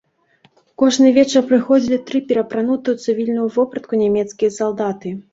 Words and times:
Кожны 0.81 1.09
вечар 1.17 1.43
прыходзілі 1.49 1.99
тры 2.07 2.21
пераапранутыя 2.31 2.93
ў 2.99 3.05
цывільную 3.05 3.45
вопратку 3.57 3.93
нямецкія 4.03 4.55
салдаты. 4.57 5.13